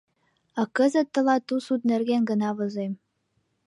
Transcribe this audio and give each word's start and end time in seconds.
А 0.59 0.61
кызыт 0.77 1.07
тылат 1.13 1.41
ту 1.47 1.55
суд 1.67 1.81
нерген 1.91 2.21
гына 2.29 2.49
возем. 2.57 2.93